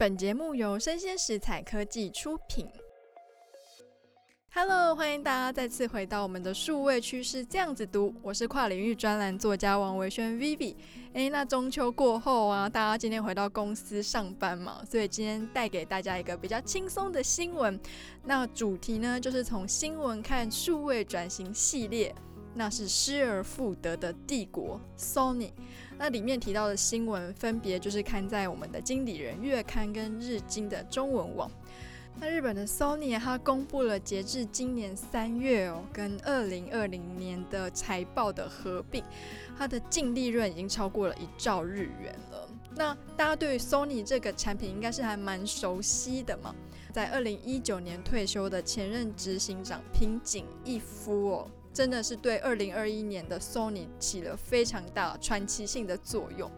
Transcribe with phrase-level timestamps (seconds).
[0.00, 2.66] 本节目由生鲜食材科技出品。
[4.54, 10.74] Hello，欢迎大家再次回到我们的数位趋势这样子读，我是跨领域专栏作家王维轩 Vivi。
[11.12, 17.78] 诶，那中秋过后啊，大家今天回到公司上班嘛，所以今天带给大家一个比较轻松的新闻。
[18.24, 22.14] 那主题呢，就是从新闻看数位转型系列。
[22.54, 25.52] 那是失而复得的帝国 Sony，
[25.96, 31.50] 那里面提到的新闻分别就是刊在我们的经理人月刊跟日经的中文网。
[32.18, 39.02] 那日本的 Sony 它公布了截至今年三月哦，跟二零二零年的财报的合并，
[39.56, 42.48] 它的净利润已经超过了一兆日元了。
[42.74, 46.54] 那大家对于 Sony 这个产品应该是还蛮熟悉的嘛，
[46.92, 51.50] 在二零一九年退休的前任执行长平井一夫哦。
[51.72, 56.50] 真的是对二零二一年的 Sony 起了非常大传奇性的作用。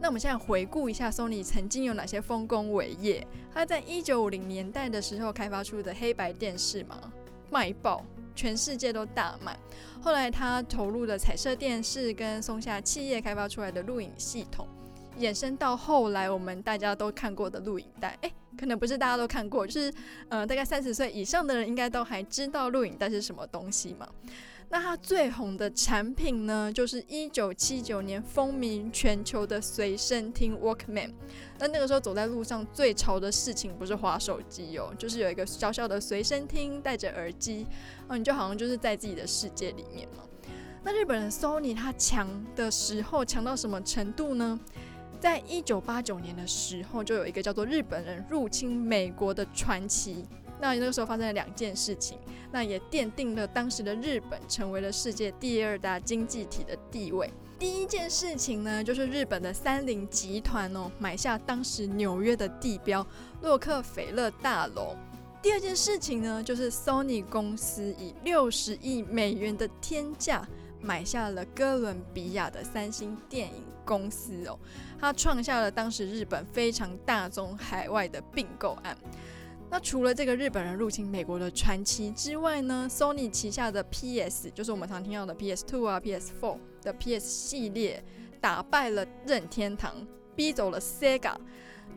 [0.00, 3.26] 那我们现在回顾一下 Sony 曾经有哪些丰功伟业。
[3.54, 7.00] 它在一九五零年代的时候开发出的黑白电视嘛，
[7.50, 9.58] 卖爆，全世界都大卖。
[10.02, 14.68] 后来他投入的彩色电视跟松下企业开发出来的录影系统。
[15.18, 19.90] 衍生到后来，我们大家都看过的录影带，诶，可能不是大家都看过，就是
[20.28, 24.06] 呃，大概三十岁以上的人应该都还知道录影带是什么东西嘛。
[24.68, 31.12] 那它最红的产品呢，就是一九七九年风靡全球的随身听 Walkman。
[31.58, 37.64] 那那个时候走在路上最潮的事情不是滑手机哦，就是有一个小小的随身听，戴着耳机，
[38.08, 40.24] 哦，你就好像就是在自己的世界里面嘛。
[40.82, 44.58] 那日本人 Sony 它强的时候强到什么程度呢？
[45.18, 50.24] 在一九八九年的时候，就有一个叫做日本人入侵美国的传奇。
[50.60, 52.18] 那那个时候发生了两件事情，
[52.50, 57.30] 那也奠定了当时的日本成为了世界第二大经济体的地位。
[57.58, 63.06] 第一件事情呢，就是日本的三菱集团哦，买下当时纽约的地标
[63.42, 64.94] 洛克菲勒大楼。
[65.42, 70.46] 第二件事情呢，就是 Sony 公司以六十亿美元的天价。
[70.78, 74.56] 买下了哥伦比亚的三星电影公司哦，
[75.00, 78.96] 他创下了当时日本非常大宗海外的并购案。
[79.68, 88.02] 那除了这个日本人入侵美国的传奇之外呢，Sony 旗下的 PS，就是我们常听到的 PS2 啊、PS4 的 PS 系列，
[88.40, 89.94] 打败了任天堂，
[90.34, 91.36] 逼走了 Sega。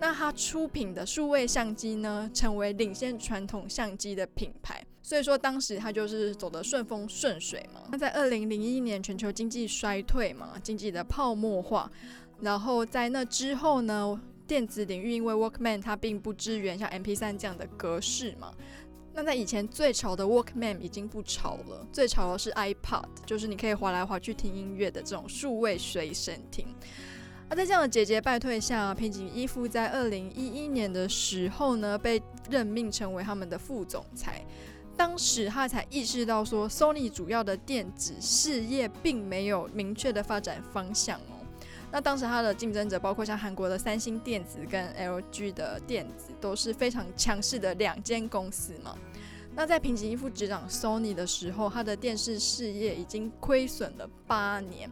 [0.00, 4.84] 那他出品的数位相机呢，成为领先传统相机的品牌。
[5.02, 7.82] 所以说，当时他就是走得顺风顺水嘛。
[7.90, 11.90] 那在二零零一年全球经济衰退嘛，经济的泡沫化，
[12.40, 18.52] 然后在那之后呢，电子领域因为 Walkman 它并不支援像 MP3 这样的格式嘛。
[19.12, 26.66] 那在以前最潮的 Walkman 已经不潮了，最潮的是 iPod，就是你可以滑来滑去听音乐的这种数位随身听。
[27.50, 34.44] 而在这样的节节败退下，平井一夫在二零一一年的时候呢，被任命成为他们的副总裁。
[34.96, 41.37] 当时他才意识到说，Sony 主要的电子事业并没有明确的发展方向哦。
[41.90, 48.96] 那当时他的竞争者包括像韩国的三星电子跟 LG 的电子都是非常强势的两间公司嘛。
[49.54, 54.88] 那在平井一夫执掌 Sony 的时候，他的电视事业已经亏损了八年。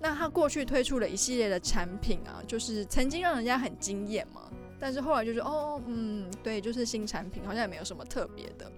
[0.00, 4.42] 那他过去推出了一系列的产品啊，就是曾经让人家很惊艳嘛，
[4.78, 8.70] 但是后来就是哦，嗯，对，就是新产品，好像也没有什么特别的。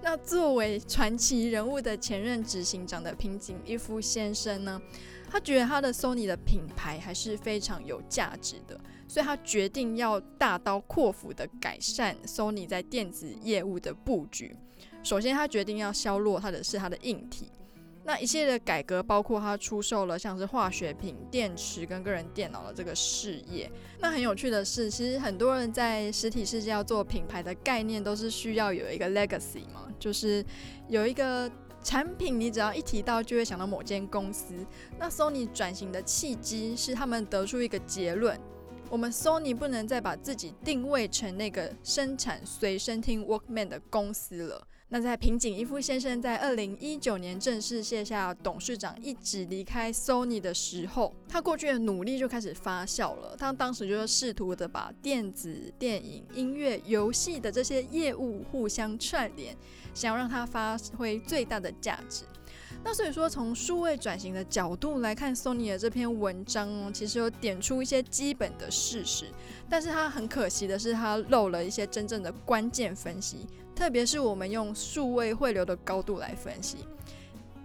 [0.00, 4.80] 那作为传奇人物的前任执行长的平井一夫先生呢，
[5.30, 14.56] 他觉得他的 Sony 的品牌还是非常有价值的，所以他决定要大刀阔斧的改善 Sony 在电子业务的布局。
[15.02, 17.50] 首先，他决定要削弱他的是他的硬体。
[18.04, 23.70] 那一系列的改革，包括他出售了像是化学品、电池跟个人电脑的这个事业。
[24.00, 30.42] 那很有趣的是，其实很多人在实体世界要做品牌的概念，都是需要有一个 legacy 嘛，就是
[30.88, 31.50] 有一个
[31.82, 34.54] 产品，你只要一提到就会想到某间公司。
[34.98, 38.38] 那 Sony 转型的契机是他们得出一个结论。
[38.90, 44.66] 我们 Sony 不能再把自己定位成那个生产随身听 Walkman 的公司了。
[44.90, 53.36] 那在平井一夫先生在二零一九年正式卸下董事长一职离开 Sony 的时候，他过去的努力就开始发酵了。
[53.36, 59.54] 他当时就是试图的把电子、电影、音乐、游戏的这些业务互相串联，
[59.92, 62.24] 想要让它发挥最大的价值。
[62.84, 69.26] 那所以说，从数位转型的角度来看，Sony 的这篇文章哦，其实有点出一些基本的事实，
[69.68, 76.78] 但是它很可惜的是，它漏了一些真正的关键分析，特别是我们用数位汇流的高度来分析。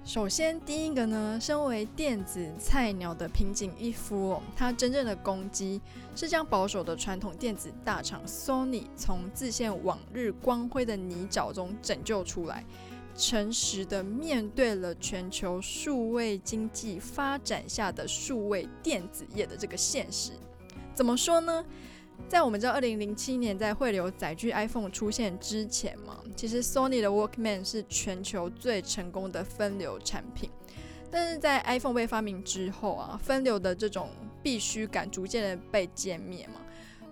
[0.06, 5.80] 首先，第一个呢，身为电子菜鸟的平井一夫哦，他真正的攻击
[6.14, 12.66] 是将保守的传统电子大厂 Sony 从自陷往日光辉的泥沼中拯救出来，
[13.16, 20.32] 诚实的面对了全球数位经济发展下的数位电子业的这个现实。
[20.94, 21.66] 怎么说呢？
[22.30, 30.50] 在我们知道二零零七年在汇流载具 iPhone 出现之前嘛，其实 Sony 的 Walkman 是全球最成功的分流产品。
[31.12, 34.10] 但是在 iPhone 被发明之后啊，分流的这种
[34.42, 36.62] 必须感逐渐的被歼灭嘛，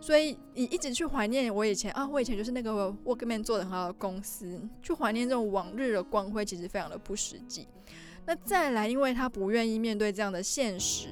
[0.01, 7.67] 所以你一直去怀念我以前啊，我以前就是那个 workman 做的很好的公司，去怀念这种往日的光辉，其实非常的不实际。
[8.25, 11.07] 那再来，因为他不愿意面对这样的现实。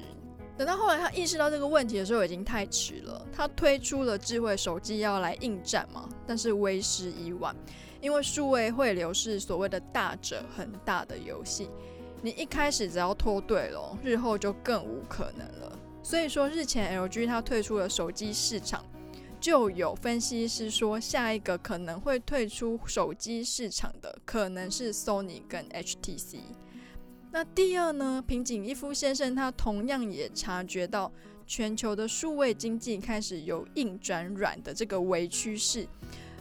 [0.57, 3.25] 等到后来他意识到这个问题的时候，已经太迟了。
[3.31, 7.55] 他推出了智慧手机要来应战嘛，但是为时已晚，
[8.01, 11.69] 因为数位汇流是所谓的大者恒大的游戏，
[12.21, 15.79] 你一开始只要脱队了，日后就更无可能了。
[16.09, 18.83] 所以说，日前 LG 它退出了手机市场，
[19.39, 26.39] 就有分析师说，下一个可能会退出手机市场的，可能是 Sony 跟 HTC。
[27.29, 31.11] 那第二呢，平井一夫先生他同样也察觉到
[31.45, 35.87] 全球的数位经济开始由硬转软的这个微趋势，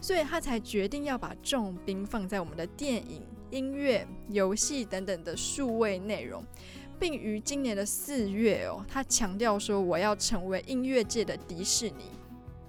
[0.00, 3.20] 所以他才决定要把重兵放在我们的电影、
[3.50, 6.42] 音乐、游戏等等的数位内容，
[6.98, 12.10] 并于今年的四月哦，他强调说，我要成为音乐界的迪士尼，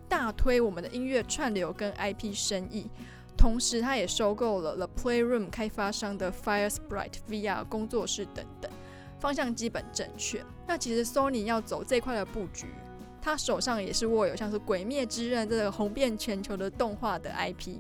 [0.08, 2.90] 大推我们的音乐串流跟 IP 生意。
[3.38, 8.70] 同时，他也收购了 The Playroom 开发商的 FireSprite VR 工作室等等，
[9.18, 10.44] 方向基本正确。
[10.68, 12.68] 那其实 Sony 要走这块的布局，
[13.22, 17.78] 他手上也是握有像是《鬼灭之刃》这个红遍全球的动画的 IP。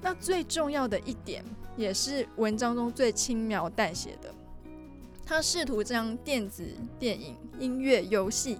[0.00, 1.44] 那最重要的一点，
[1.76, 4.32] 也是文章中最轻描淡写的，
[5.30, 6.66] 他试图将电子、
[6.98, 8.58] 电影、音乐、游戏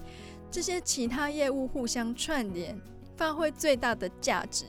[0.53, 2.81] 这些其他业务互相串联，
[3.17, 4.67] 发挥最大的价值。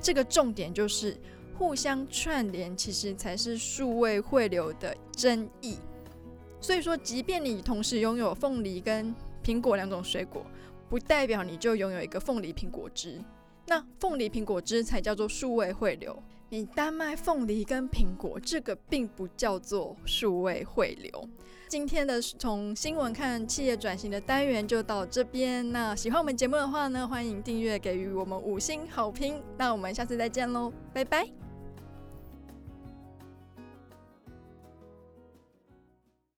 [0.00, 1.18] 这个重点就是
[1.58, 5.78] 互相串联，其实才是数位汇流的真意。
[6.60, 10.46] 所以说，即便你同时拥有凤梨跟苹果两种水果，
[10.88, 13.20] 不代表你就拥有一个凤梨苹果汁。
[13.66, 16.16] 那凤梨苹果汁才叫做数位汇流。
[16.54, 21.28] 你单卖凤梨跟苹果，这个并不叫做数位汇流。
[21.66, 25.68] 今天的从新闻看企业转型的单元就到这边。
[25.72, 29.42] 那喜欢我们节目的话呢，欢迎订阅，给予我们五星好评。
[29.58, 31.43] 那我们下次再见喽，拜拜。